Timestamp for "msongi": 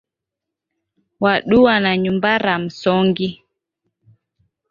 2.59-3.29